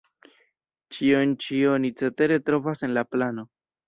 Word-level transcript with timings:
Ĉion 0.95 1.35
ĉi 1.45 1.59
oni 1.73 1.91
cetere 2.01 2.39
trovas 2.47 2.81
en 2.89 2.97
la 2.99 3.05
plano. 3.11 3.45